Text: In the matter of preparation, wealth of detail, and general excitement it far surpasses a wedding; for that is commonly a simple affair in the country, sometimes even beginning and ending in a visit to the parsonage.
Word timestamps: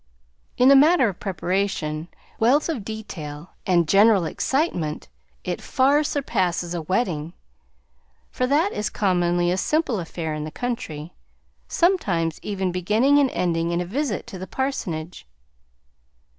In 0.57 0.67
the 0.67 0.75
matter 0.75 1.09
of 1.09 1.19
preparation, 1.19 2.07
wealth 2.39 2.69
of 2.69 2.83
detail, 2.83 3.51
and 3.67 3.87
general 3.87 4.25
excitement 4.25 5.09
it 5.43 5.61
far 5.61 6.03
surpasses 6.03 6.73
a 6.73 6.81
wedding; 6.81 7.33
for 8.31 8.47
that 8.47 8.73
is 8.73 8.89
commonly 8.89 9.51
a 9.51 9.57
simple 9.57 9.99
affair 9.99 10.33
in 10.33 10.43
the 10.43 10.49
country, 10.49 11.13
sometimes 11.67 12.39
even 12.41 12.71
beginning 12.71 13.19
and 13.19 13.29
ending 13.29 13.69
in 13.69 13.79
a 13.79 13.85
visit 13.85 14.25
to 14.25 14.39
the 14.39 14.47
parsonage. 14.47 15.27